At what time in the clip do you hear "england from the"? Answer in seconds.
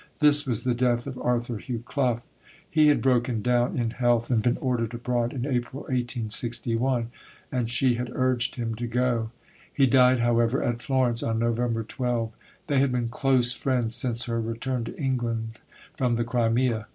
14.97-16.23